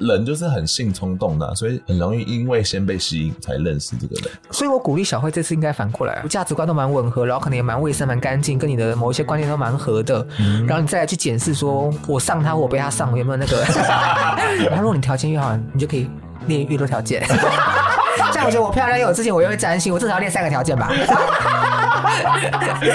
[0.00, 4.30] 人就是很性冲动的，所以很容易因为先被吸引才认识这个人。
[4.50, 10.26] 所以我鼓励小慧这次应该反过来，价值观都蛮吻合，然后可能也蛮卫生、蛮干净，跟你的某一些观念都蛮合的。
[10.40, 13.64] 嗯、然后你再来去检视，说我上他，我被他上，我有没有那个？
[14.68, 16.10] 然后如果你条件越好，你就可以
[16.46, 17.24] 列越多条件。
[18.34, 20.90] 像我觉得我漂亮又有自信，我又会占星，我至少要列三个条件吧。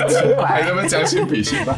[0.09, 1.73] 奇怪，还能不能将心比心吧？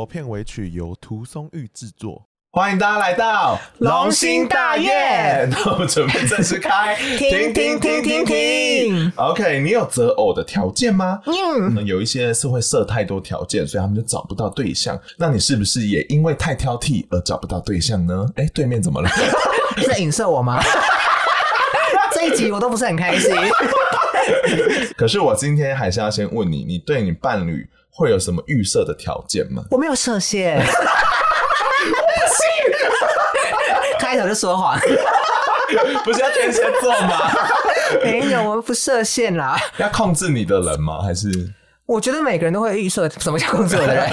[0.00, 5.46] 头片尾曲由涂松玉制作，欢迎大家来到龙兴大院。
[5.50, 9.12] 那 我们准备正式开，停停停停停。
[9.16, 11.20] OK，你有择偶的条件吗？
[11.26, 14.98] 嗯，有一些是会设太多条件，所以他们就找不到对象。
[15.18, 18.26] 那你是不是也因为太挑剔而找不到对象呢？
[18.36, 19.08] 哎、欸，对面怎么了？
[19.76, 20.62] 是 在影射我吗？
[22.14, 23.30] 这一集我都不是很开心。
[24.96, 29.62] 可是我今天还是要先问你，你对你伴侣会有什么预设的条件吗？
[29.70, 30.60] 我没有设限，
[33.98, 34.78] 开头就说谎，
[36.04, 37.30] 不是要天蝎座吗？
[38.02, 39.58] 没有，我们不设限啦。
[39.78, 41.00] 要控制你的人吗？
[41.02, 41.28] 还是？
[41.86, 44.08] 我觉得每个人都会预设什么叫控制我的人，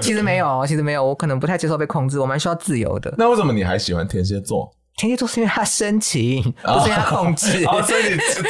[0.00, 3.12] 其实没有，其实没有，我可能不太接受被控制，我蛮需要自由的。
[3.18, 4.72] 那为什么你还喜欢天蝎座？
[4.96, 7.64] 天蝎座是因为他深情， 不是因为他控制。
[7.66, 8.02] 哦哦、所以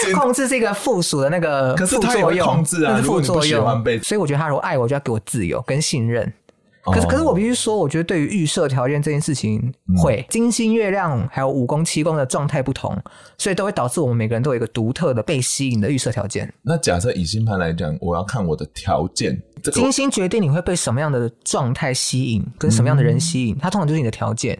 [0.06, 3.84] 你 控制是一个附属的那个副作用，控制啊，是副作用。
[4.02, 6.32] 所以我觉得他如果爱我，就要给我自由跟信任。
[6.84, 12.96] 可是，可是我必须说，我觉得对于预设条件这件事情，会、嗯、金星、月亮还有五宫、七宫的状态不同，
[13.36, 16.48] 所以都会导致我们每个人都有一个独特的被吸引的预设条件。
[16.62, 24.56] 那假设以星盘来讲，我要看我的条件，这个、金星决定你会被什么样的状态吸引，跟什么样的人吸引，它通常就是你的条件。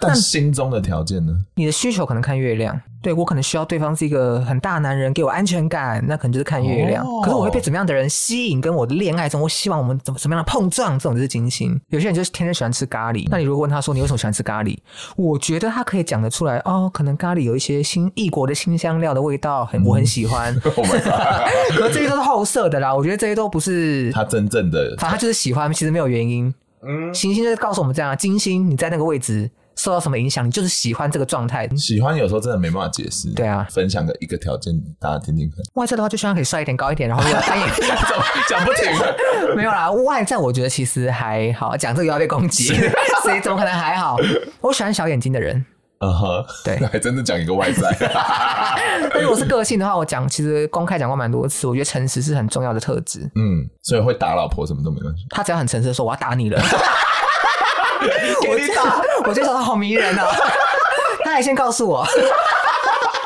[0.00, 1.36] 但心中的条件呢？
[1.54, 7.04] 你的需求可能看月亮，对，我可能需要对方是一个很大男人，给我安全感，那可能就是看月亮。
[7.04, 8.60] 哦、可是我会被怎么样的人吸引？
[8.60, 10.98] 跟我的恋爱中，我希望我们怎么什么样的碰撞？
[10.98, 11.80] 这种就是金星。
[11.88, 14.76] 有些人就是天天喜欢吃咖喱，那你如果问他说你为什么喜欢吃咖喱？
[15.16, 20.54] 我觉得他可以讲得出来哦，可能咖喱有一些新异国的新香料的味道，很我很喜欢。
[20.54, 20.86] 嗯 oh、
[21.76, 26.52] 可这些都是后设的啦，我觉得这些都不是他真正的，反正他就是喜欢，其实没有原因。
[26.82, 29.50] 嗯，行星就是告诉我们这样，金星你在那个位置。
[29.78, 30.46] 受到什么影响？
[30.46, 31.66] 你就是喜欢这个状态。
[31.76, 33.32] 喜欢有时候真的没办法解释。
[33.32, 35.58] 对啊，分享个一个条件，大家听听看。
[35.74, 37.82] 外在的话，就希望可以帅一点、高一点，然后又要单眼皮。
[38.48, 38.84] 讲不停。
[39.56, 41.76] 没有啦，外在我觉得其实还好。
[41.76, 42.74] 讲这个又要被攻击，
[43.22, 44.16] 所以怎么可能还好？
[44.60, 45.64] 我喜欢小眼睛的人。
[46.00, 47.96] 嗯哼，对， 还真的讲一个外在。
[49.12, 51.66] 但如果是个性的话，我讲其实公开讲过蛮多次。
[51.66, 53.20] 我觉得诚实是很重要的特质。
[53.34, 55.24] 嗯，所以会打老婆什么都没关系。
[55.30, 56.60] 他只要很诚实的说我要打你了。
[58.48, 60.26] 我知道，我觉得他好迷人啊。
[61.24, 62.06] 他还先告诉我。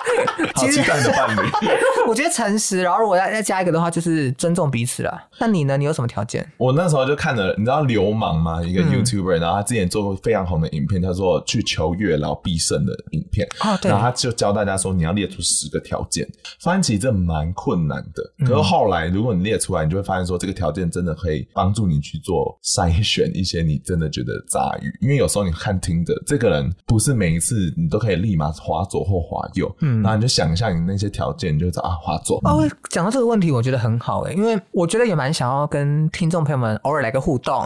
[0.55, 1.41] 好期待的伴侣，
[2.07, 5.29] 我觉得诚实，然后如果要再加一个的话，就是尊重彼此了。
[5.39, 5.77] 那你呢？
[5.77, 6.47] 你有什么条件？
[6.59, 8.63] 我那时候就看了，你知道流氓吗？
[8.63, 13.47] 一个 YouTuber，、嗯、然后他之前做过非常红的影片，叫做去求月老必胜的影片。
[13.61, 13.91] 哦，对。
[13.91, 16.29] 然后他就教大家说，你要列出十个条件。
[16.61, 18.47] 发现其实这蛮困难的。
[18.47, 24.93] 可是后来，如果你列出来，你就会发现说，这个条件真的可以帮助你去做筛选一些你真的觉得杂鱼。
[25.01, 29.75] 因为有时候你看听的这个人，不是每一次你都可以立马滑左或滑右。
[29.81, 29.92] 嗯。
[30.01, 32.39] 然后你就想一下你那些条件，你就找啊滑左。
[32.45, 37.65] 哦，讲到这个问题，我觉得很好诶，因为我觉得也蛮想要跟听众朋友们偶尔来个互动。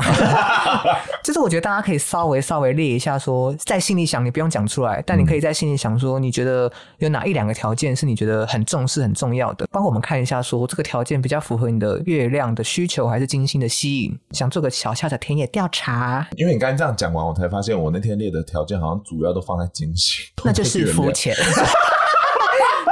[1.23, 14.17] 就是我觉得大家可以稍微稍微列一下，说在心里想，你不用讲出来，但你可以在心里想说，你觉得有哪一两个条件是你觉得很重视、很重要的，帮我们看一下，说这个条件比较符合你的月亮的需求，还是金星的吸引？
[14.31, 16.27] 想做个小小的田野调查。
[16.37, 21.35] 因为你刚才这样讲完，我才发现我那天列的条件好像主要都放在金星，那就是肤浅。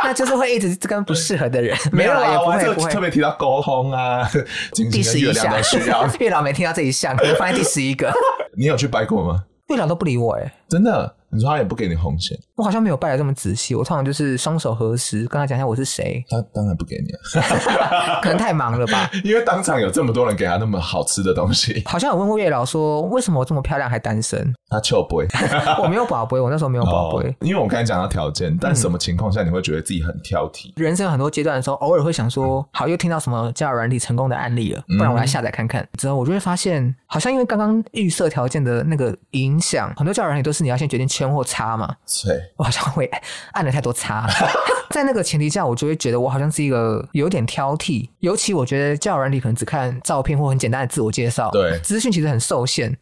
[0.05, 4.29] 那就是会一直跟不适合的人，没有啦，也不会不会特别提到沟通啊。
[4.93, 8.13] 第十一项需要 月老没听到这一项，可能放在第十一个。
[8.57, 9.45] 你有去拜过吗？
[9.69, 11.15] 月老都不理我哎，真的？
[11.35, 12.39] 你说他也不给你红线？
[12.55, 16.25] 我好像没有拜的这么仔细，我通常就是双手合十，跟他讲一下我是谁。
[16.29, 19.11] 他当然不给你了， 可能太忙了吧？
[19.25, 21.83] 因为当场有这么多人给他那么好吃的东西。
[21.87, 24.55] 好像有问过月老说，为什么我这么漂亮还单身？
[24.69, 25.27] 他求不会，
[25.83, 27.35] 我没有宝贝，我那时候没有宝贝、哦。
[27.41, 30.69] 因为我刚才讲到条件，但什么情况下你会觉得自己很挑剔？
[30.71, 35.87] 嗯、人生有很多阶段的时候，偶尔会想说，好，又听到什么交友软体成功的案例了，不然我来下载看看。
[35.99, 41.97] 之后我就会发现，好像因为刚刚预设条件的那个影响，很多交友软体都是你要先决定圈或叉嘛。
[42.25, 43.11] 对，我好像会
[43.53, 44.29] 按了太多叉。
[44.91, 48.09] 在那个前提下，我就会觉得我好像是一个有点挑剔。
[48.21, 52.97] 尤其我觉得交友软体可能只看照片或很简单的自我介绍，对，资讯其实很受限。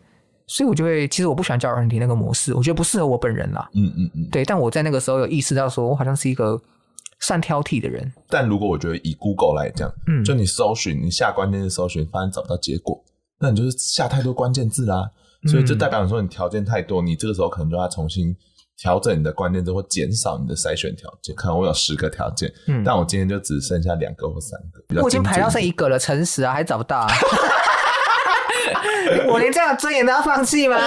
[0.47, 3.69] 所以，我就会其实我不喜欢交友软体那个模式，我觉得不适合我本人啦。
[3.75, 4.45] 嗯嗯嗯，对。
[4.45, 6.61] 但我在那个时候有意识到，说我好像是一个
[7.21, 8.13] 算挑剔的人。
[8.29, 13.03] 但如果我觉得以 Google 来讲，嗯，就你搜寻，你下关键字搜寻，发现找不到结果，
[13.39, 15.11] 那你就是下太多关键字啦。
[15.51, 18.35] 所以，就代表你说你条件太多，你这个时候可能就要重新
[18.77, 21.35] 调整你的关键字，或减少你的筛选条件。
[21.35, 25.03] 可能我有十个条件，嗯，但我今天就只剩下两个或三个。
[25.03, 27.09] 我已经排到剩一个了，诚实啊，还找不到啊。
[29.29, 30.79] 我连这样的尊严都要放弃吗？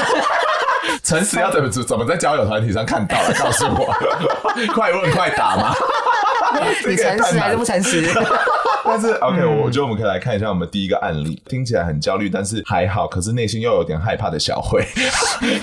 [1.03, 3.33] 诚实要怎么怎么在交友团体上看到了？
[3.37, 3.93] 告诉我，
[4.73, 5.75] 快问快答吗？
[6.87, 8.07] 你诚实还是不诚实？
[8.85, 14.85] 但是 OK，我觉得我们可以来看一下我们第一个案例，听起来很焦虑，但是还好，可是内心又有点害怕的小慧。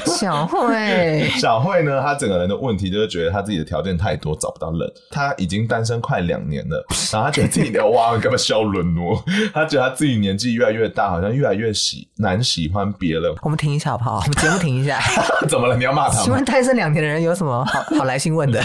[0.06, 2.00] 小慧， 小慧呢？
[2.02, 4.80] 她整个人的问题就是觉得她自己的条件太多，找不到人。
[5.10, 9.22] 她已经单身快两年了，然后她觉得自己的 哇，干嘛消沦哦。
[9.54, 13.32] 她觉得她自己年纪越来越大，好像越来越喜难喜欢别人。
[13.42, 14.16] 我们停一下好不好？
[14.20, 15.00] 我们节目停一下。
[15.48, 15.76] 怎么了？
[15.76, 16.22] 你要骂他吗？
[16.24, 18.62] 请问单身两年的人有什么好好来信问的？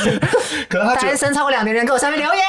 [0.70, 2.44] 可能他单身超过两年的人给我下面留言。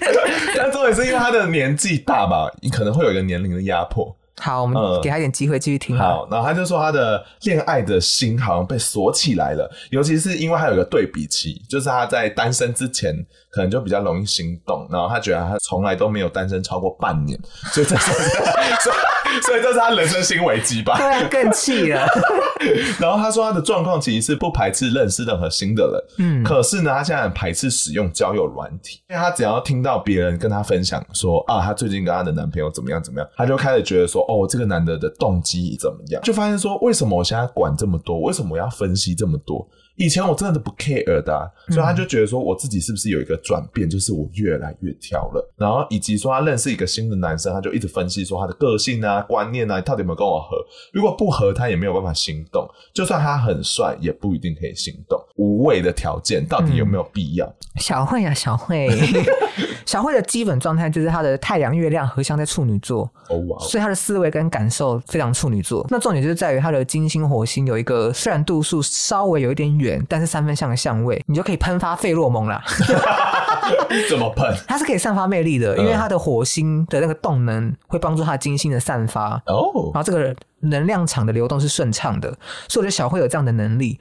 [0.56, 4.14] 但重点是因为他的年纪大吧，你可能会有一个年龄的压迫。
[4.40, 5.98] 好，我们给他一点机会继续听。
[5.98, 13.12] 好，然后他就说他的恋爱的心好像被锁起来了，尤其是因为他有一个对比期，就是他在单身之前
[13.58, 17.36] 可能就比较容易心动，然后他觉得他从来都没有单身超过半年，
[17.74, 18.12] 所以这是
[18.80, 20.96] 所以所以这是他人生新危机吧？
[20.96, 22.06] 对啊，更气了。
[22.98, 25.84] 然后他说他的状况其实是不排斥认识任何新的
[26.18, 34.24] 人，嗯，可是呢，他现在很排斥使用交友软体，因为他只要听到别人跟他分享说啊，他最近跟他的男朋友怎么样怎么样，他就开始觉得说。
[34.28, 36.20] 哦，这个男的的动机怎么样？
[36.22, 38.20] 就发现说，为什么我现在管这么多？
[38.20, 39.66] 为什么我要分析这么多？
[39.98, 43.90] 以前我真的都不 care 的、啊，所以他就觉得说，我自己是不是有一个转变？
[43.90, 45.52] 就是我越来越挑了。
[45.56, 50.56] 然后以及说，他认识一个新的男生，他就一直分析说他的个性啊、观念啊，到底有没有跟我合？
[50.92, 52.68] 如果不合，他也没有办法心动。
[52.94, 55.20] 就算他很帅，也不一定可以心动。
[55.36, 57.44] 无谓的条件到底有没有必要？
[57.46, 58.88] 嗯、小慧呀、啊，小慧，
[59.88, 65.86] 小慧的基本状态就是她的太阳、月亮合相在处女座，哦哇，所以她的思维跟感受非常处女座。
[65.88, 70.04] 那重点就是在于她的金星、火星有一个虽然度数稍微有一点远。
[70.06, 72.62] 但是三分相的相位，你就可以喷发费洛蒙了。
[74.10, 74.54] 怎么喷？
[74.66, 79.40] 它是可以散发魅力的，因为它的火星的那个动能会帮助它金星的散发。
[79.46, 82.28] 哦，然后这个能量场的流动是顺畅的，
[82.68, 83.98] 所以我觉得小慧有这样的能力。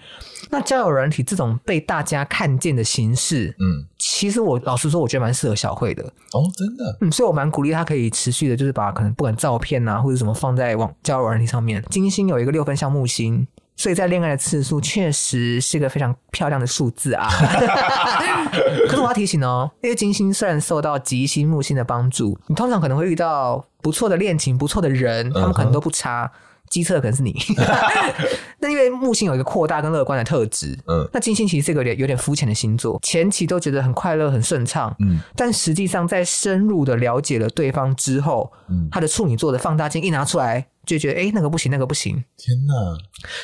[0.49, 3.85] 那交友软体这种被大家看见的形式，嗯，
[4.17, 6.01] 其实我老实说，我觉得蛮适合小慧的。
[6.03, 11.83] 哦，真的，嗯，所以我蛮鼓励她可以持续的，就是把可能不管照片啊或者什么放在网交友软体上面。
[11.91, 13.47] 金星有一个六分像木星。
[13.79, 17.29] 所以在恋爱的次数确实是一个非常漂亮的数字啊！
[18.89, 26.31] 可是我要提醒哦，因为金星虽然受到吉星、木星的帮助，你通常可能会遇到不错的恋情、不错的人，他们可能都不差。
[26.69, 27.35] 机测可能是你。
[28.59, 40.67] 那因为木星有一个扩大跟乐观的特质，嗯，那金星其实是一个有点有点肤浅的星座，前期都觉得很快乐、很顺畅，嗯，但实际上在深入的了解了对方之后，嗯，他的处女座的放大镜一拿出来。
[40.87, 42.13] 就觉得哎、欸，那个不行，那个不行。
[42.37, 42.97] 天哪！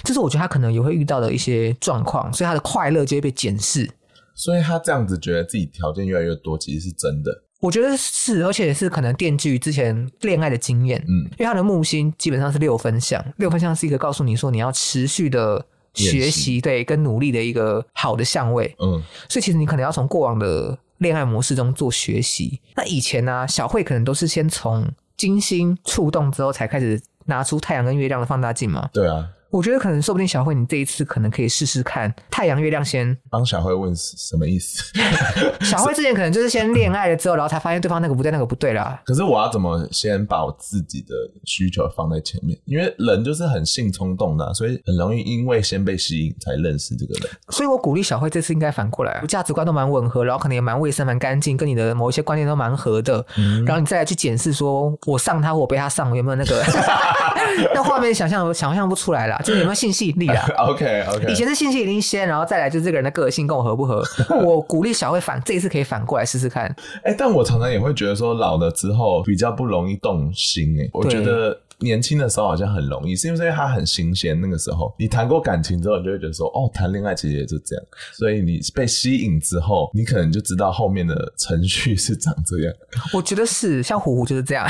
[0.06, 3.92] 这是我觉得他可能也会遇到的一些状况，所以他的快乐就会被检视。
[4.34, 7.44] 所以他这样子觉得自己条件越来越多，其实是真的。
[7.63, 11.01] 我觉得是，而且是可能奠基于之前恋爱的经验。
[11.08, 18.75] 嗯，因为他的木星基本上是六分相，六分相是一个告诉你说你要持续的学习，对，跟努力的一个好的相位。
[18.79, 22.60] 嗯，所以其实你可能要从过往的恋爱模式中做学习。
[22.75, 27.01] 那以前呢、啊，小慧可能都是先从金星触动之后才开始。
[27.25, 28.89] 拿出太阳跟月亮的放大镜嘛？
[28.91, 29.25] 对啊。
[29.53, 34.81] 我觉得可能说不定小慧，你这一次可能可以试试看太阳月亮先帮小慧问什么意思？
[35.63, 39.00] 小慧之前可能就是先恋爱了之后，然后才发现对方那个不对，那个不对啦。
[39.05, 41.13] 可是我要怎么先把我自己的
[41.45, 42.60] 需求放在前面？
[42.65, 47.29] 因为人就是很性冲动的，所以很容易因为先被吸引才认识这个人。
[47.50, 53.24] 所以我鼓励小慧这次应该反过来，价值观都蛮吻合，然后可能也蛮卫生、蛮干净，跟你的某一些观念都蛮合的。
[53.38, 56.63] 嗯、然后你再来去检视，说我上他或我被他上，有没有那个？
[57.75, 59.39] 那画面想象想象不出来啦。
[59.43, 60.47] 就是有没有性吸引力啊？
[60.57, 64.03] OK OK，以前是性吸引力先，然后再来就是这个人的个性跟我合不合。
[64.43, 66.65] 我鼓励小慧反这一次可以反过来试试看。
[67.03, 71.59] 哎、欸，但我常常也会觉得说老了之后比较不容易动心哎、欸，我觉得。
[71.79, 74.39] 年轻的时候好像很容易，是因为他很新鲜。
[74.39, 77.83] 那个时候你谈过感情之后，你就会觉得说，哦，谈恋爱其实也是这样。
[78.13, 82.73] 所以你被吸引之后，你可能就知道后面的程序是长这样。
[83.12, 84.65] 我觉得是，像虎虎就是这样。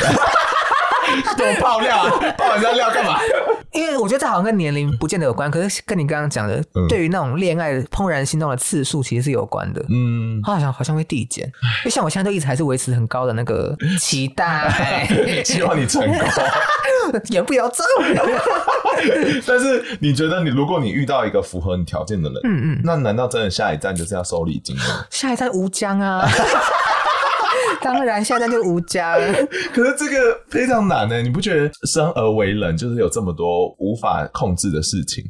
[1.37, 3.19] 多爆料，爆人家料干嘛？
[3.73, 9.83] 因为我觉得这好像跟年龄不见得有关，可是跟你刚刚讲的，嗯、对于那种恋爱怦然心动的次数，其实是有关的。
[9.89, 15.07] 嗯，他好像好像会递减，因为像我现在都一直还是维持很高的那个 期待，
[15.43, 16.17] 希望你成功，
[17.29, 18.25] 也不要这样。
[19.45, 25.05] 但是你觉得，你如果你遇到一个符合你条件的人，嗯嗯，那难道真的下一站就是要收礼金吗？
[25.09, 26.29] 下一站吴江啊。
[27.81, 29.33] 当然，现在就无家了。
[29.73, 35.23] 可是这个非常难呢，你不觉得生而为人就是有这么多无法控制的事情？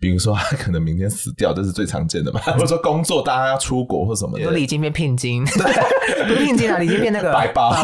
[0.00, 2.38] 比如说，他可能明天死掉，这是最常见的嘛？
[2.54, 7.74] 或者说工作，大家要出国或什么的，有礼金变聘金，对，不是聘金啊，礼金变那个 白包。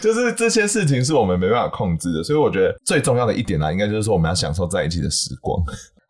[0.00, 5.60] 就是这些事情是我们没办法控制的，所以我觉得最重要的一点呢，应该就是说我们要享受在一起的时光。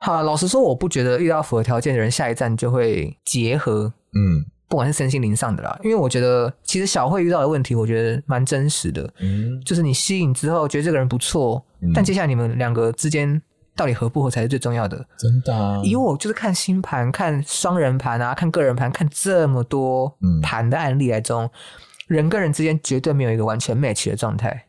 [0.00, 3.90] 好，老实说，我不觉得遇到符合条件的人，下一站就会结合。
[4.12, 4.44] 嗯。
[4.68, 9.08] 不管是身心灵上的啦，因为我觉得其实小慧遇到的问题，我觉得蛮真实的。
[9.20, 13.40] 嗯，就是你吸引之后觉得这个人不错，嗯、但接下来你们两个之间
[13.76, 15.06] 到底合不合才是最重要的。
[15.18, 21.50] 真的、啊，以我就是看星盘、看双人盘啊、看个人盘、看这么多盘的案例来中，嗯、
[22.08, 24.66] 人跟人之间绝对没有一个完全 match 的状态。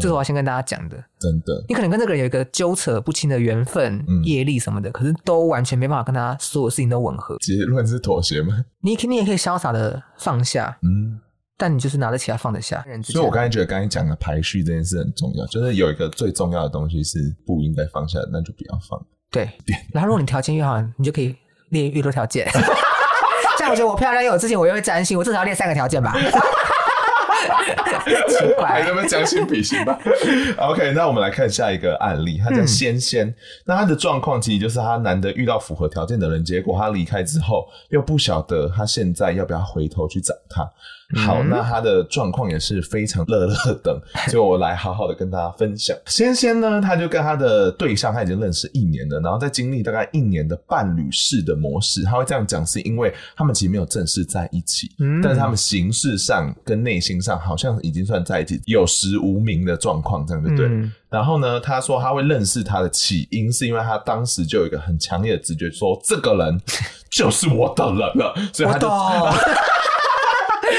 [0.00, 1.64] 这是我要先跟大家讲的，真的。
[1.68, 7.36] 你可能跟这个人有一个纠扯不清的缘分、业力什么的，可是都完全没办法跟他所有事情都吻合。
[7.38, 8.64] 结论是妥协吗？
[8.80, 11.20] 你肯定也可以潇洒的放下，嗯，
[11.58, 12.84] 但你就是拿得起来放得下。
[13.04, 18.98] 所以我刚才觉得刚才讲的排序这件事很重要，就是有一个最重要的东西是不应该放下的，那就不要放。
[19.30, 19.48] 对，
[19.92, 21.36] 然后如果你条件越好，你就可以
[21.70, 22.48] 列越多条件。
[23.58, 26.14] 像我觉得我漂亮又有自信，我又会占星，我至少要列三个条件吧。
[28.28, 29.98] 奇怪，还能不能将心比心吧
[30.58, 33.26] ？OK，那我们来看下一个案例，他叫仙仙。
[33.26, 33.34] 嗯、
[33.66, 40.68] 那他的状况其实就是他难得遇到符合条件的人，结果他离开之后，又不晓得他现在要不要回头去找他。
[41.14, 43.96] 好，那他的状况也是非常乐乐等，
[44.28, 45.96] 所以我来好好的跟大家分享。
[46.06, 60.66] 仙仙呢，他就跟他的对象他已经认识一年了，然后在经历大概一年的伴侣式的模式，他会这样讲，是因为他们其实没有正式在一起，嗯，但是他们形式上跟内心上好像已经算在一起，有实无名的状况，这样就对。
[60.66, 66.60] 嗯、然后呢，他说他会认识他的起因，是因为他当时就有一个很强烈的直觉，说这个人
[67.08, 68.88] 就是我的人了，所以他就。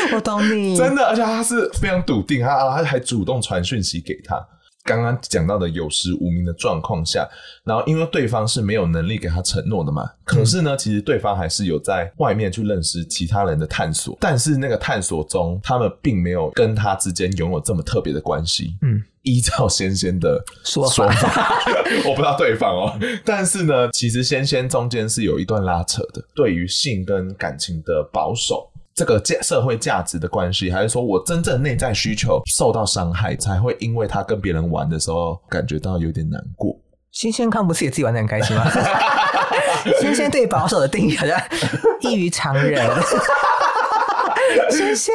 [0.15, 4.45] 我懂你，真的，而且他是非常笃定，他他还主动传讯息给他。
[4.83, 7.27] 刚刚讲到的有实无名的状况下，
[7.65, 18.77] 然后因为对方是没有能力给他承诺的嘛，可是呢，其实对方还是有在外面去认识其他人的探索，但是那个探索中，他们并没有跟他之间拥有这么特别的关系。
[18.81, 21.03] 嗯，依照仙仙的说法，
[22.07, 28.71] 我不知道对方哦，但是呢，其实仙仙中间是有一段拉扯的，对于性跟感情的保守。
[28.97, 36.75] 这个价社会价值的关系，还是说我真正内在需求受到伤害，才会因为他跟别人玩的时候感觉到有点难过。
[37.11, 38.65] 新鲜康不是也自己玩得很开心吗？
[40.01, 41.39] 新鲜对保守的定义好像
[42.01, 42.89] 异于常人。
[44.69, 45.13] 仙仙，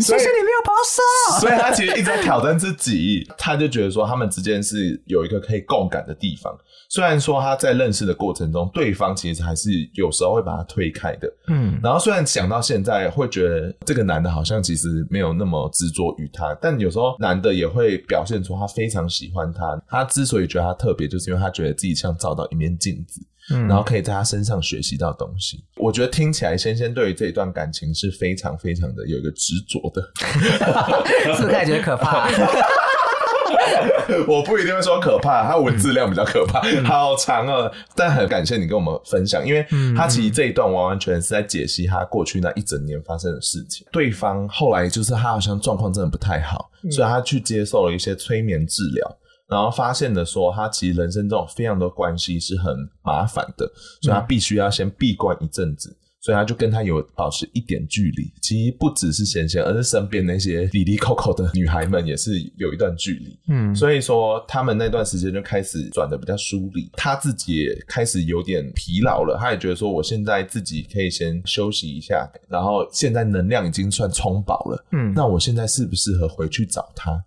[0.00, 3.26] 仙仙你没有保守，所以他其实一直在挑战自己。
[3.38, 6.52] 他就觉得说，他们之间是有一个可以共感的地方。
[6.88, 19.80] 虽然说他在认识的过程中，对方其实还是有时候会把他推开的，嗯，然后虽然想到现在会觉得这个男的好像其实没有那么执着于他，但有时候男的也会表现出他非常喜欢他。
[19.88, 25.64] 他之所以觉得他特别，就是因为他觉得自己像照到一面镜子，嗯，然后可以在他身上学习到东西。
[25.76, 30.02] 我觉得听起来仙仙对于这一段感情是非常非常的有一个执着的，
[31.34, 32.28] 是不是感觉可怕？
[34.26, 37.70] 我不一定会说可怕，他文字量比较可怕，嗯、 好长哦！
[37.94, 43.86] 但很感谢你跟我们分享，因为他其实这一段完完全是在解析他过去那一整年发生的事情。
[43.90, 49.16] 对方后来就是他好像状况真的不太好，所以他去接受了一些催眠治疗，
[49.52, 55.96] 然后发现了说他其实人生中非常多关系是很麻烦的，所以他必须要先闭关一阵子。
[56.24, 63.36] 所以他就跟他有保持一点距离，其实不只是贤贤，而是身边那些里里扣扣的女孩们也是有一段距离。
[63.48, 69.36] 嗯，所以说他们那段时间就开始转的比较疏离，他自己也开始有点疲劳了。
[69.36, 74.86] 他也觉得说，我现在自己可以先休息一下，然后现在能量已经算充饱了。
[74.92, 77.20] 嗯，那我现在适不适合回去找他？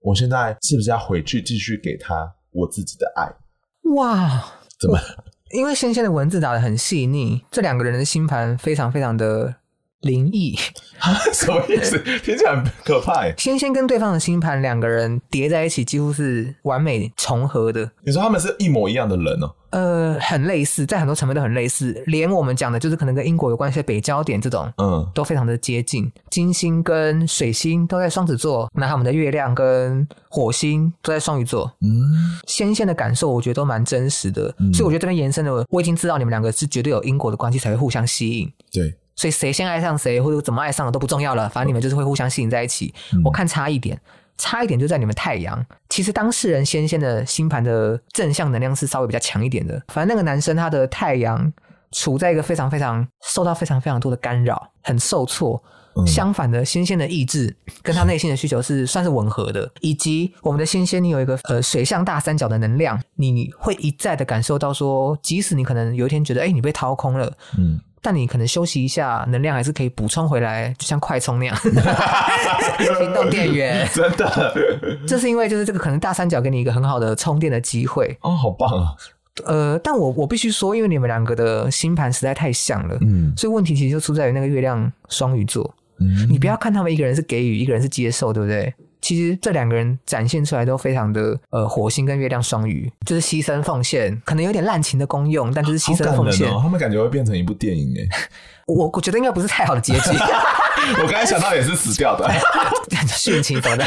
[0.00, 3.30] 我现在是不是要回去继续给他我自己的爱？
[3.94, 4.44] 哇！
[4.78, 4.98] 怎么？
[5.52, 9.54] 因为仙仙的文字打得很细腻，这两个人的星盘非常非常的。
[10.00, 10.56] 灵异
[11.32, 11.98] 什么意思？
[12.22, 13.30] 听起来很可怕。
[13.36, 17.90] 仙仙跟对方的星盘两个人叠在一起，几乎是完美重合的。
[18.02, 19.54] 你说他们是一模一样的人哦？
[19.70, 22.02] 呃，很类似，在很多层面都很类似。
[22.06, 26.10] 连我们讲的就是可能跟英国有关系的北交点这种，嗯，都非常的接近。
[26.28, 31.70] 金星跟水星都在双子座，那他们的月亮跟火星都在双鱼座。
[31.82, 32.02] 嗯，
[32.48, 38.52] 仙仙的感受我觉得都蛮真实的，嗯，所以我觉得这边延伸的，我已经知道你们两个是绝对有因果的关系，才会互相吸引。
[38.72, 38.92] 对。
[39.20, 42.94] 所以谁先爱上谁，或者怎么爱上的都不重要了，反正你们就是会互相吸引在一起。
[43.12, 44.00] 嗯、我看差一点，
[44.38, 45.62] 差一点就在你们太阳。
[45.90, 49.78] 其实当事人仙仙的星盘的正向能量是稍微比较强一点的。
[49.88, 51.52] 反正那个男生他的太阳
[51.92, 55.62] 处在一个非常非常受到非常非常多的干扰，很受挫。
[55.96, 59.70] 嗯、相反的，新鲜的意志跟他内心的需求是算是吻合的。
[59.82, 67.78] 以及我们的新鲜，你有一个呃水象大三角的能量，你会一再的感受到说，即使你可能有一天觉得哎、欸、你被掏空了，嗯。
[68.02, 71.56] 但你可能休息一下，能量还是可以补充回来，就像快充那样。
[72.98, 74.54] 行动电源， 真的，
[75.06, 78.16] 这是因为就是这个可能大三角给你一个很好的充电的机会。
[78.22, 78.94] 哦，好棒啊！
[79.44, 85.74] 呃，但我我必须说，因为你们两个的星盘实在太像了，嗯，所以问题其实就出在于那个月亮双鱼座。
[85.98, 88.74] 嗯，你不要看他们一个人是给予，一个人是接受，对不对？
[89.00, 96.50] 其实这两个人展现出来都非常的呃，火星跟月亮双鱼，就是牺牲奉献，可能有点滥情的功用，但就是牺牲奉献。
[96.50, 98.08] 哦，他们感觉会变成一部电影诶。
[98.66, 100.10] 我我觉得应该不是太好的结局。
[101.02, 102.28] 我刚才想到也是死掉的，
[103.06, 103.84] 殉情什么的。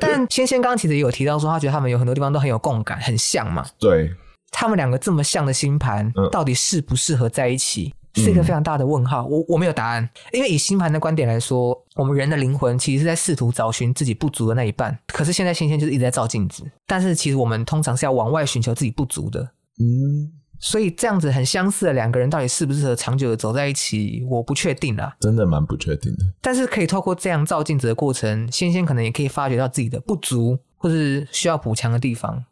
[0.00, 3.64] 但仙仙刚刚其实也有提到说，他觉得他们有很多地方都很有共感，很像嘛。
[3.78, 4.10] 对，
[4.50, 7.94] 他们两个这么像的星盘，到底适不适合在一起？
[8.16, 14.98] 嗯是一个非常大的问号，我我没有答案，因为以星盘的观点来说，我们人的灵魂其实是在试图找寻自己不足的那一半。
[15.08, 19.42] 可是现在仙仙就是一直在照镜子，但是其实我们通常是要往外寻求自己不足的。
[19.78, 25.14] 嗯，所以这样子很相似的两个人，到底适不适合长久的走在一起，我不确定啦。
[25.20, 26.24] 真的蛮不确定的。
[26.40, 32.42] 但是可以透过这样照镜子的过程，仙仙可能也可以发觉到自己的不足，或是需要补强的地方。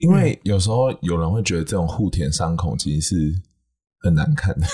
[0.00, 3.40] 因为有时候有人会觉得这种互填伤口其实是。
[4.00, 4.54] 很难看。
[4.58, 4.66] 的，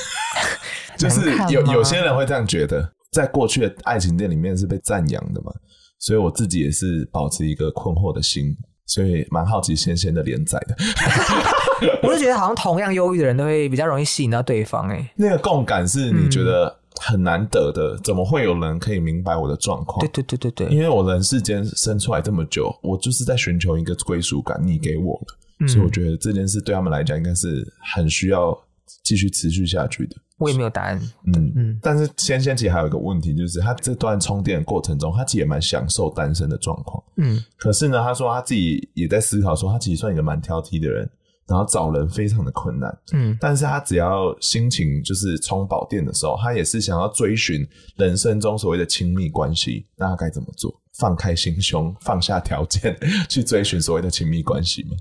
[0.97, 5.53] 就是有有些人会这样觉得，在过去的爱情店里面是被赞扬的嘛，
[5.99, 10.77] 所以我自己也是保持一个困惑的心，所以蛮好奇仙仙的连载的。
[12.03, 19.99] 我就觉得好像同样忧郁的人都会比较容易吸引到对方，哎，那个共感是你觉得很难得的，怎么会有人可以明白我的状况？
[20.01, 25.21] 对对对对对，因为我人世间生出来这么久，我就是在寻求一个归属感，你给我
[25.61, 28.59] 的，所以我觉得这件事对他们来讲应该是很需要。
[29.03, 31.01] 继续持续下去的，我也没有答案。
[31.27, 37.03] 嗯嗯，但是先先其实还有一个问题，就是他这段充电的过程中，他其实也蛮享受单身的状况。
[37.17, 41.09] 嗯，可是呢，他说他自己也在思考，说他其实算一个蛮挑剔的人，
[41.47, 42.99] 然后找人非常的困难。
[43.13, 49.87] 嗯，但是他只要心情就是充饱电的时候，他也是想要追寻人生中所谓的亲密关系。
[49.97, 50.75] 那他该怎么做？
[50.99, 52.97] 放开心胸，放下条件，
[53.29, 54.97] 去追寻所谓的亲密关系吗？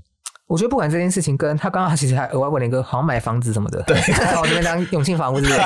[0.46, 5.52] 我觉得不管这件事情，跟他刚刚其实还额外问了一个，好像买房子什么的，对，在我这边当永庆房屋是？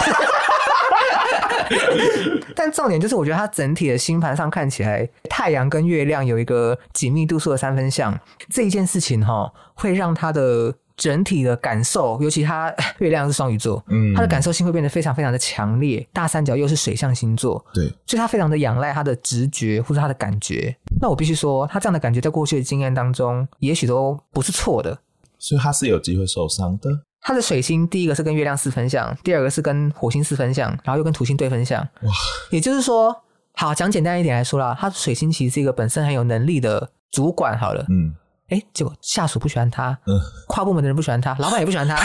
[2.56, 10.74] 但重点就是，我觉得他整体的星盘上看起来，太阳跟月亮有一个紧密度数的三分相，这一件事情哈，会让他的。
[10.96, 16.06] 整体的感受，尤其他月亮是双鱼座，嗯，他的感受性会变得非常非常的强烈。
[16.12, 20.76] 大三角又是水象星座，对，所以他非常的仰赖他的直觉或者他的感觉。
[21.00, 24.98] 那我必须说，他这样的感觉在过去的经验当中，也许都不是错的。
[25.38, 26.90] 所以他是有机会受伤的。
[27.22, 31.80] 他的水星第一个是跟月亮四分相，第二个是跟火星四分相，然后又跟土星对分相。
[31.80, 32.12] 哇，
[32.50, 33.14] 也就是说，
[33.54, 37.58] 好讲简单一点来说啦，他的水星其实是一个本身很有能力的主管。
[37.58, 38.14] 好了，嗯。
[38.50, 41.94] 哎，结果下属不喜欢他，嗯，跨部门的人不喜欢他，老板也不喜欢他，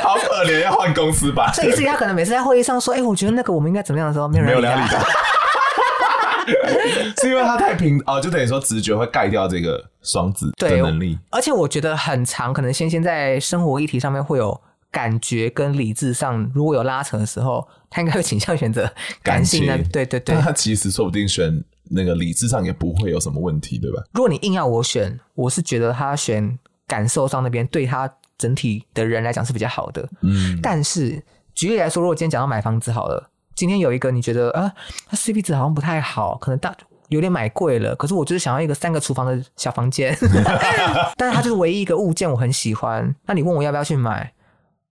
[0.00, 1.52] 好可怜，要换公司吧？
[1.52, 5.04] 所以，所以他可能每次在会议上说：“哎，我觉得那个我们应该怎么样的时候，没有人理他。”
[7.20, 11.18] 是因为他太平哦，就等于说直觉会盖掉这个双子的能力。
[11.30, 18.90] 而且我觉得很长，可能仙仙在生活议题上面会有感觉跟理智上如果有拉扯的时候，他应该会倾向选择
[19.22, 19.76] 感性的。
[19.92, 21.64] 对对对，但他其实说不定选。
[21.88, 24.02] 那个理智上也不会有什么问题，对吧？
[24.12, 30.08] 如果你硬要我选，我是觉得他选感受上那边对他整体的人来讲是比较好的。
[30.22, 31.22] 嗯，但是
[31.54, 34.72] 举例来说，如果今天讲到买房子好了，今天有一个你觉得啊，
[35.08, 36.72] 它 CP 值好像不太好，可能大
[37.08, 40.16] 有点买贵了，可是我就是想要一个三个厨房的小房间，
[41.16, 44.32] 但是它就是唯一一个物件我很喜欢，那你问我要不要去买？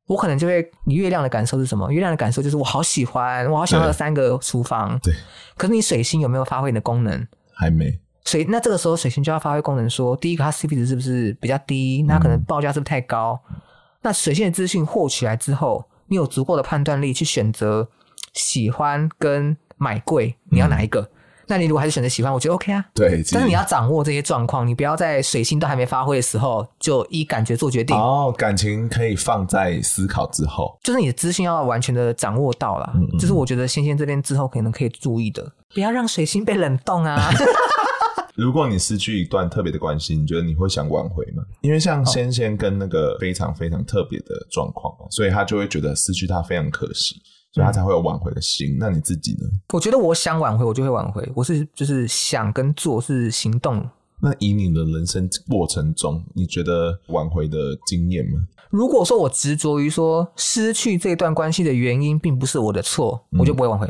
[0.08, 1.92] 我可能就会，你月亮的感受是什么？
[1.92, 4.98] 月亮的感受就是我好喜欢，我好想要三个厨房。
[5.02, 5.12] 对，
[5.58, 7.28] 可是你水星有没有发挥你的功能？
[7.54, 8.00] 还没。
[8.24, 12.04] 所以那这个时候水星就要发挥功能说，说第一个它 CP 值是不是比较低？
[12.08, 13.40] 那可能报价是不是太高？
[13.50, 13.56] 嗯、
[14.04, 17.90] 那水星的资讯获取来之后，你有足够的判断力去选择
[18.36, 21.02] 喜欢跟买贵，你要哪一个？
[21.02, 21.10] 嗯、
[21.48, 22.86] 那你如果还是选择喜欢，我觉得 OK 啊。
[22.94, 27.96] 对，但是你要掌握这些状况，你不要在水星都还没发挥的时候就依感觉做决定。
[27.98, 32.92] 哦，感情可以放在思考之后，就是你的资讯要完全的掌握到了。
[32.96, 37.30] 嗯嗯，就是我觉得仙仙这边之后可能可以注意的，不要让水星被冷冻啊。
[38.36, 41.42] 如果你失去一段特别的关系，你觉得你会想挽回吗？
[41.62, 47.16] 因为像仙仙跟那个非常非常特别的状况，所以他就会觉得失去他非常可惜，
[47.56, 48.76] 所以他才会有挽回的心。
[48.78, 49.48] 那你自己呢？
[49.72, 51.26] 我觉得我想挽回，我就会挽回。
[51.34, 53.82] 我是就是想跟做是行动。
[54.22, 58.42] 那以你的人生过程中，你觉得挽回的经验吗？
[58.70, 63.88] 如果说我执着于说失去这段关系的原因并不是我的错，嗯、我就不会挽回。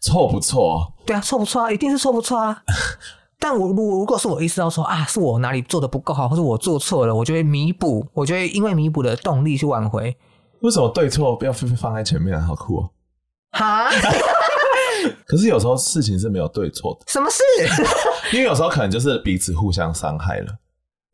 [0.00, 0.92] 错不错？
[1.06, 1.70] 对啊，错不错啊？
[1.70, 2.60] 一定是错不错啊？
[3.38, 10.16] 但我如果如果是我意识到说啊，是我哪里做的不够好，或者我做错了，我就会弥补，我就会因为弥补的动力去挽回。
[10.64, 12.40] 为什么对错不要放在前面？
[12.40, 12.90] 好酷哦！
[13.52, 13.90] 哈，
[15.26, 17.04] 可是有时候事情是没有对错的。
[17.06, 17.42] 什么事？
[18.32, 20.46] 因为有时候可能就是彼此互相伤害了。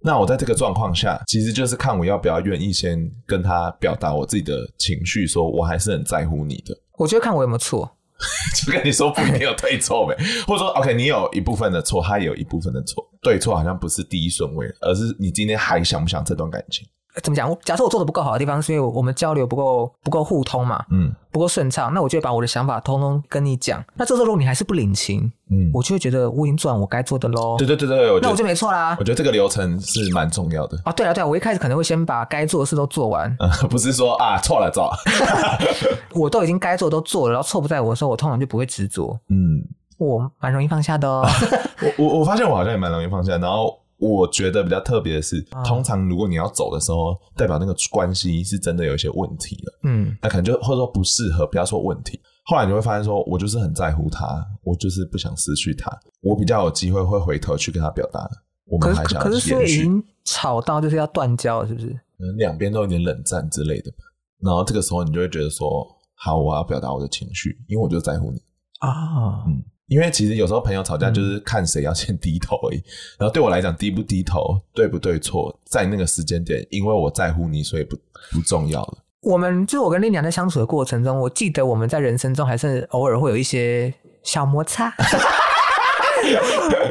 [0.02, 6.72] 那我在这个状况下，其实就是看我要不要愿意先跟他表达我自己的情绪，说我还是很在乎你的。
[6.96, 7.90] 我觉得看我有没有错。
[8.54, 10.14] 就跟你说不一定有对错呗，
[10.46, 16.86] 或者说 OK，你有一部分的错，他也有一部分的错，对错好像不是第一顺位，而是你今天还想不想这段感情？
[17.23, 17.55] 怎么讲？
[17.64, 23.83] 假设我做的不够好的地方，是因为我们交流不够不够互通嘛，嗯，不够顺畅，那我就会把我的想法通通跟你讲。
[23.94, 27.57] 那这时候如果你还是不领情，嗯，我就会觉得我已经做完我该做的喽。
[27.59, 28.96] 对对对对，我那我就没错啦。
[28.99, 30.92] 我觉得这个流程是蛮重要的啊。
[30.92, 34.96] 对啊对啊，我一开始可能会先把该做的事都做完，嗯、不是说啊错了错了，
[36.14, 39.18] 我都已经该做的都做了，然后错不在我的时候，我通常就不会执着。
[39.29, 39.61] 嗯，
[39.99, 41.27] 我蛮容易放下的哦。
[41.99, 43.77] 我我我发现我好像也蛮容易放下，然后。
[44.00, 49.78] 我觉得比较特别的是，通常如果你要走的时候，代表那个关系是真的有一些问题了。
[49.84, 52.18] 嗯，那可能就或者说不适合，不要说问题。
[52.44, 55.90] 后来你会发现，说我就是很在乎他，我就是不想失去他，
[56.22, 58.26] 我比较有机会会回头去跟他表达，
[58.64, 59.22] 我们还想。
[59.22, 61.88] 可是可是已经吵到就是要断交了，是不是？
[62.18, 63.92] 嗯，两边都有点冷战之类的。
[64.40, 68.40] 然后这个时候你就会觉得说，好，我要表达我的情绪，因为我就在乎你
[68.78, 69.44] 啊。
[69.46, 69.62] 嗯。
[69.90, 72.81] 因为其实有时候朋友吵架就是看谁要先低头而已，
[73.18, 77.96] 然后对我来讲，低不低头、对不对错，在那个时间点，因为我在乎你，所以不
[78.31, 78.98] 不重要了。
[79.20, 84.94] 我们就我跟丽娘在相处的过程中，我记得我们在人生中还是偶尔会有一些小摩擦，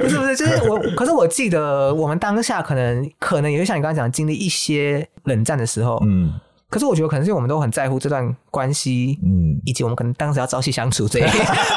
[0.02, 6.34] 不是不是，就是我，可是我记得我们当下可能可能也会像你刚刚讲，经历一些冷战的时候，嗯。
[6.70, 11.30] 可是我觉得可能是因为我们都很在乎这段关系，嗯，以及我们可能当时要朝夕相处， 这样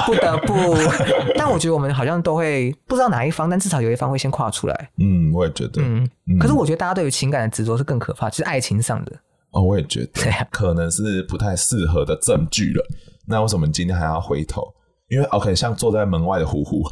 [0.07, 0.55] 不得不。
[1.35, 4.90] 但我觉得我们好像都会不知道哪一方，但至少有一方会先跨出来。
[4.98, 5.81] 嗯，我也觉得。
[5.83, 9.12] 嗯，嗯，可是我觉得大家对于情感的执着是更可怕，就是爱情上的。
[9.52, 12.87] 哦，我也觉得，可能是不太适合的证据了。
[13.26, 14.62] 那为什么你今天还要回头？
[15.09, 16.83] 因为 OK，像坐在门外的呼呼。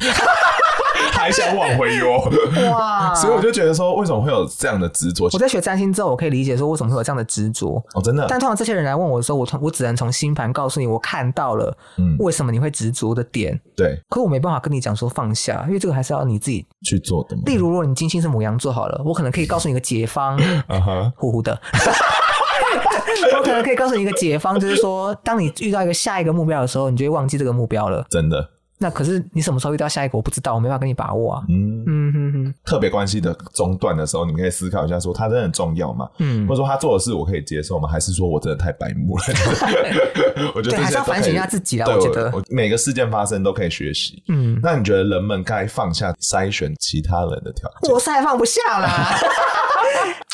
[1.21, 3.13] 还想挽回哟，哇！
[3.15, 5.29] 所以我就觉得说，为什么会有这样的执着？
[5.31, 8.25] 我在学占星之后，我可以理解说为什么会有这样的执着哦，真的。
[8.27, 13.59] 但通常这些人来问我的时候，我从我只能从星盘告诉你，我看到了，嗯，为什么你会执着的点？
[13.75, 13.95] 对。
[14.09, 17.35] 可是我没办法跟你讲说放下，因为这个还是要你自己去做的。
[17.45, 21.59] 例如，如果你金星是牡羊座好了，我可能可以告诉你一个解方，嗯哼，呼呼的。
[23.37, 28.05] 我可能可以告诉你一个解方，就是说，当你遇到一个下一个目标的时候，你就会忘记这个目标了。
[28.09, 28.49] 真的。
[28.81, 30.17] 那可是你什么时候遇到下一个？
[30.17, 31.43] 我不知道，我没办法跟你把握啊。
[31.47, 36.09] 嗯嗯哼哼，特别关系的中断的时候，你可以思考一下，说他真的很重要吗？
[36.17, 37.87] 嗯，或者说他做的事我可以接受吗？
[37.87, 39.23] 还是说我真的太白目了？
[40.63, 41.85] 对，还是要反省一下自己啦。
[41.87, 44.23] 我觉得我每个事件发生都可以学习。
[44.29, 47.93] 嗯，那你觉得人们该放下筛选其他人的条件？
[47.93, 49.15] 我实在放不下啦。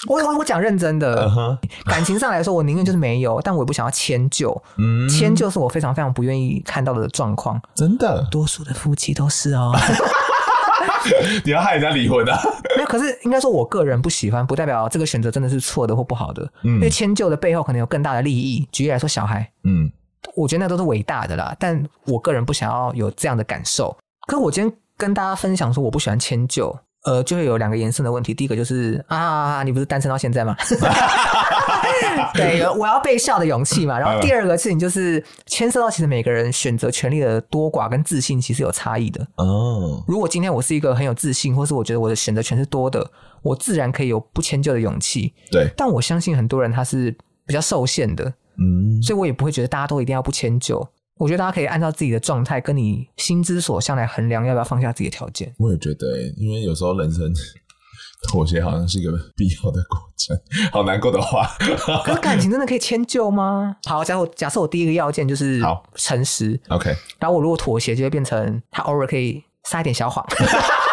[0.08, 1.58] 我我我讲认真的，uh huh.
[1.86, 4.56] 感情上来说，我宁愿就是没有，但我也不想要迁就。
[4.78, 7.60] 嗯，迁就是我非常非常不愿意看到的状况。
[7.74, 9.74] 真的，多数的夫妻都是哦。
[11.44, 12.40] 你要害人家离婚啊？
[12.78, 16.44] 没有，可是应该说，我个人不喜欢，不代表这个选择真的是错的或不好的。
[16.62, 18.68] 嗯，因为迁就的背后可能有更大的利益。
[18.72, 19.92] 举例来说，小孩，嗯，
[20.36, 23.98] 我觉得那都是伟大的啦，但我个人不想要有这样的感受。
[24.28, 26.78] 可是我今天跟大家分享说，我不喜欢迁就。
[27.04, 28.34] 呃，就会有两个延伸的问题。
[28.34, 30.56] 第一个就是啊，你不是单身到现在吗？
[32.34, 33.98] 对，我要被笑的勇气嘛。
[33.98, 39.26] 然后第二个事情就是牵涉到，其实每个人选择权利的多寡跟自信其实有差异的。
[39.36, 43.10] 哦，如果今天我是一个很有自信，或是我觉得我的选择权是多的，
[43.42, 45.34] 我自然可以有不迁就的勇气。
[45.50, 48.34] 对，但我相信很多人他是比较受限的。
[48.60, 50.88] 嗯，所以我也不会觉得大家都一定要不迁就。
[51.18, 55.54] 我觉得大家可以按照自己的状态，跟你心之所向来衡量，要不要放下自己的条件。
[55.58, 57.34] 我也觉得、欸，因为有时候人生
[58.30, 60.36] 妥协好像是一个必要的过程。
[60.72, 61.48] 好难过的话，
[62.04, 63.76] 可是感情真的可以迁就吗？
[63.86, 66.90] 好，假如假设我第一个要件就是好诚实，OK。
[67.20, 70.26] 然后我如果妥协，就会变成他偶尔可以撒一点小谎。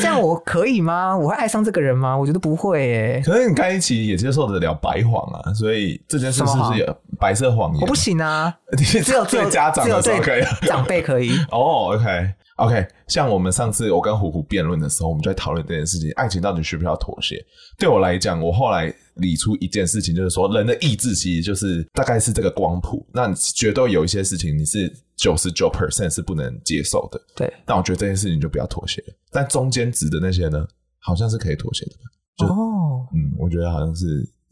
[0.00, 1.16] 这样我可以吗？
[1.16, 2.16] 我会爱上这个人吗？
[2.16, 3.22] 我觉得不会耶。
[3.24, 7.80] 可是你在一起也接受得了白谎啊，所以这件事是不是有白色谎言？
[7.80, 11.36] 我不行啊， 只有对家长的时候可以，长辈可以。
[11.50, 12.86] 哦、oh,，OK OK。
[13.08, 17.36] 像我们上次我跟虎虎辩论的时候，我们就在讨论这件事情：爱情到底需不需要妥协？
[17.78, 23.06] 对我来讲，我后来理出一件事情，就是说人的意志其实就是大概是这个光谱。
[23.12, 24.92] 那绝对有一些事情你是。
[25.22, 27.52] 九十九 percent 是不能接受的，对。
[27.64, 29.00] 但我觉得这件事情就不要妥协。
[29.30, 30.66] 但中间值的那些呢，
[30.98, 31.92] 好像是可以妥协的。
[32.36, 34.04] 就哦，嗯，我觉得好像是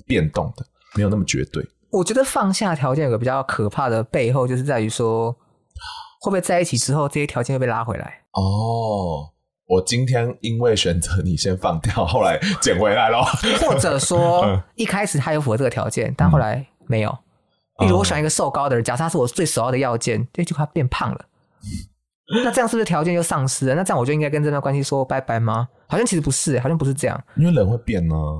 [0.06, 1.66] 变动的，没有那么绝对。
[1.90, 5.32] 我觉得放下条件有个比较可怕的背后，就是在于说，
[6.20, 8.22] 会不会在一起之后，这些条件会被拉回来？
[8.34, 9.28] 哦，
[9.66, 13.24] 我今天因为选择你先放掉，后来捡回来了，
[13.60, 17.18] 或者说 一开始他有符合这个条件，但后来没有。
[17.80, 21.24] 例如我选一个瘦高的人，假设他是我最首要的要件，这句话变胖了，
[22.44, 23.74] 那这样是不是条件就丧失了？
[23.74, 25.68] 那这样我就应该跟这段关系说拜拜吗？
[25.88, 28.38] 好像其实不是，好像不是这样，因为人会变呢、啊，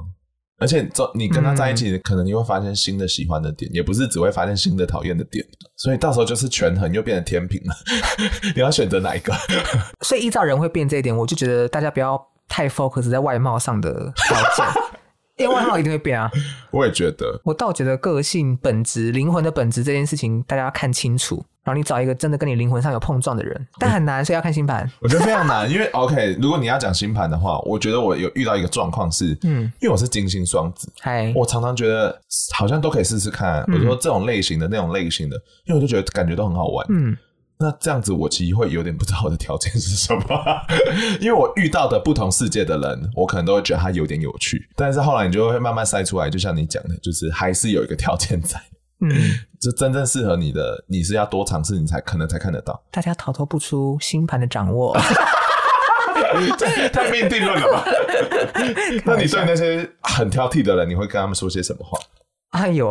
[0.61, 5.44] 而且你跟他在一起，可能你会发现新的喜欢的点，嗯、也不是只会发现新的讨厌的点，
[5.76, 7.74] 所以到时候就是权衡又变成天平了，
[8.55, 9.35] 你要选择哪一个？
[10.03, 14.66] 所以依照人会变这一点，我就觉得大家不要太 focus 在外貌上的条件。
[15.40, 16.31] 因为外号一定会变啊！
[16.70, 21.44] 我也觉得，我倒觉得个性本质、灵魂的本质这件事情，大家要看清楚。
[21.62, 24.90] 然后你找一个真的跟你灵魂上有碰撞的人，但很难，所以要看星盘。
[25.00, 32.18] 我觉得非常难，因为 OK，如果你要讲星盘的话，我觉得我有遇到一个状况是，嗯，因为我是金星双子，嗨，我常常觉得
[32.57, 33.62] 好像都可以试试看。
[33.70, 37.16] 我说这种类型的、那种类型的，因为我就觉得感觉都很好玩，嗯。
[37.62, 40.23] 那这样子，我其实会有点不知道我的条件是什么，
[41.20, 48.59] 因为我遇到的不同世界的人，我可能都会觉得他有点有趣，但是后来你就会慢慢筛出来，就像你讲的，就是还是有一个条件在，
[49.03, 49.11] 嗯，
[49.61, 52.83] 就真正适合你的，你是要多尝试，你才可能才看得到。
[52.90, 54.96] 大家逃脱不出星盘的掌握，
[56.92, 57.85] 太命定论了吧？
[59.05, 61.99] 那你对那些很挑剔的人，你会跟他们说些什么话？
[62.53, 62.90] 哎呦。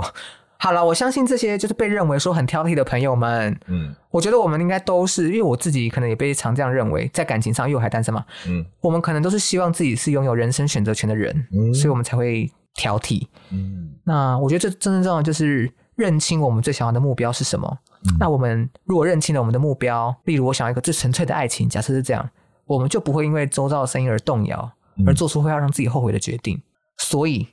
[0.61, 17.77] 好了，我相信这些就是被认为说很挑剔的朋友们，嗯，我觉得我们应该都是，因为我自己可能也被常这样认为，在感情上，因为我还单身嘛，嗯，我们可能都是希望自己是拥有人生选择权的人，嗯，所以我们才会挑剔，嗯，那我觉得这真正重要就是认清我们最想要的目标是什么。
[18.03, 22.29] 嗯，那我们如果认清了我们的目标，例如我想要一个最纯粹的爱情，假设是这样，
[22.65, 24.69] 我们就不会因为周遭的声音而动摇，
[25.07, 26.61] 而做出会要让自己后悔的决定。
[26.97, 27.47] 所以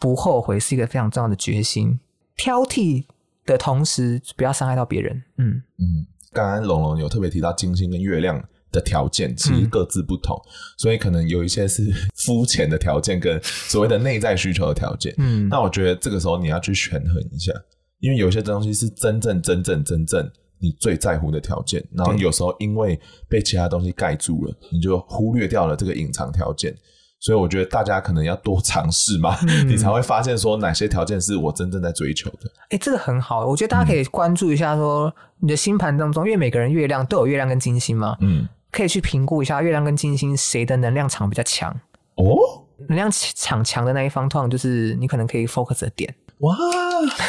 [0.00, 2.00] 不后悔是一个非常重要的决心。
[2.38, 3.04] 挑剔
[3.44, 5.22] 的同时，不要伤害到别人。
[5.36, 10.48] 嗯嗯，刚刚龙龙有特别提到金星跟月亮的条件，其实各自不同，嗯、
[10.78, 11.82] 所以可能有一些是
[12.14, 15.14] 肤浅的条件，跟所谓的内在需求的条件。
[15.18, 17.52] 嗯，那我觉得这个时候你要去权衡一下，
[17.98, 26.74] 因为有些东西是真正、真正、真正你最在乎的条件，然后有时候因为被其他东西盖住了，你就忽略掉了这个隐藏条件。
[27.20, 32.50] 所以我觉得大家可能要多尝试嘛，嗯、 你才会发现说哪些条件是我真正在追求的。
[32.64, 41.74] 哎、欸，这个很好，我觉得大家可以关注一下说你的星盘当中，因为每个人月亮都有月亮跟金星嘛，嗯，可以去评估一下月亮跟金星谁的能量场比较强。
[42.14, 42.36] 哦，
[42.88, 46.14] 能量场强的那一方，通常就是你可能可以 focus 的点。
[46.38, 46.54] 哇，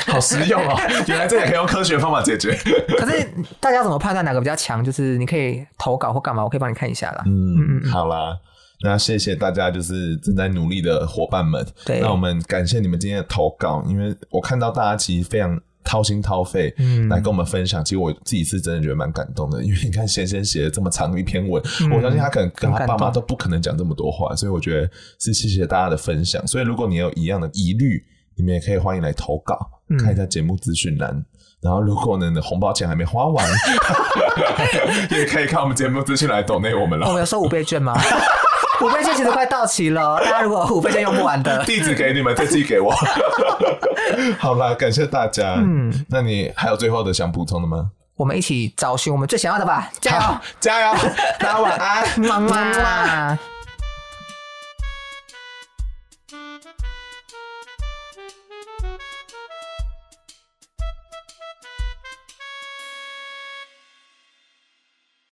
[0.06, 0.80] 好实用哦！
[1.08, 2.56] 原来这也可以用科学方法解决。
[2.96, 3.28] 可是
[3.60, 4.84] 大家怎么判断哪个比较强？
[4.86, 7.24] 就是你可以投稿或干嘛，我可以帮你看一下啦。
[7.26, 8.38] 嗯嗯嗯，好啦。
[8.82, 11.66] 那谢谢大家，就是正在努力的伙伴们。
[11.86, 17.84] 对，那我们感谢你们今天的投稿，因为我看到大家其实非常掏心掏肺，嗯，来跟我们分享。
[17.84, 24.90] 其实我自己是真的觉得蛮感动的，因为你看先生写了这么长的一篇文，嗯，我相信他可能跟他爸妈都不可能讲这么多话，所以我觉得
[25.20, 26.46] 是谢谢大家的分享。
[26.48, 28.02] 所以如果你有一样的疑虑，
[28.36, 29.58] 你们也可以欢迎来投稿，
[29.90, 31.26] 嗯，看一下节目资讯栏。
[31.62, 33.46] 然后如果呢，你的红包钱还没花完，
[35.12, 37.06] 也可以看我们节目资讯来抖内我们了。
[37.08, 38.00] 我们有收五倍券吗？
[38.82, 42.94] 五倍券其实快到期了， 大家如果五倍券用不完的，地址给你们，再寄给我。
[44.40, 45.56] 好啦，感谢大家。
[45.58, 47.92] 嗯，那你还有最后的想补充的吗？
[48.16, 50.94] 我们一起找寻我们最想要的吧，加油，加油！
[51.40, 53.40] 大家晚安，妈妈。